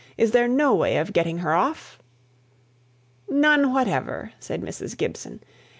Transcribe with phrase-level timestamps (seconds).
[0.17, 1.99] Is there no way of getting her off?"
[3.29, 4.97] "None whatever," said Mrs.
[4.97, 5.41] Gibson.